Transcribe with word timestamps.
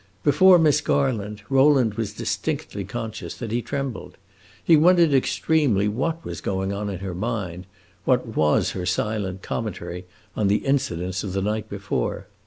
Before 0.23 0.57
Miss 0.57 0.81
Garland, 0.81 1.43
Rowland 1.47 1.93
was 1.93 2.11
distinctly 2.13 2.83
conscious 2.83 3.35
that 3.35 3.51
he 3.51 3.61
trembled. 3.61 4.17
He 4.63 4.75
wondered 4.75 5.13
extremely 5.13 5.87
what 5.87 6.25
was 6.25 6.41
going 6.41 6.73
on 6.73 6.89
in 6.89 7.01
her 7.01 7.13
mind; 7.13 7.67
what 8.03 8.25
was 8.35 8.71
her 8.71 8.87
silent 8.87 9.43
commentary 9.43 10.07
on 10.35 10.47
the 10.47 10.65
incidents 10.65 11.23
of 11.23 11.33
the 11.33 11.41
night 11.43 11.69
before. 11.69 12.25